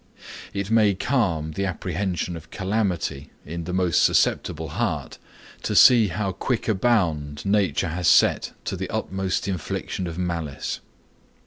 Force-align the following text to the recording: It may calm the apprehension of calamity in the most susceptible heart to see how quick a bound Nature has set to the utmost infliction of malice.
It 0.51 0.71
may 0.71 0.95
calm 0.95 1.51
the 1.51 1.65
apprehension 1.67 2.35
of 2.35 2.49
calamity 2.49 3.29
in 3.45 3.65
the 3.65 3.71
most 3.71 4.03
susceptible 4.03 4.69
heart 4.69 5.19
to 5.61 5.75
see 5.75 6.07
how 6.07 6.31
quick 6.31 6.67
a 6.67 6.73
bound 6.73 7.45
Nature 7.45 7.89
has 7.89 8.07
set 8.07 8.53
to 8.65 8.75
the 8.75 8.89
utmost 8.89 9.47
infliction 9.47 10.07
of 10.07 10.17
malice. 10.17 10.79